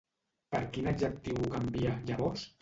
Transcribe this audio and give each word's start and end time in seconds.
Per 0.55 0.61
quin 0.77 0.89
adjectiu 0.91 1.37
ho 1.43 1.51
canvia, 1.53 1.93
llavors? 2.09 2.49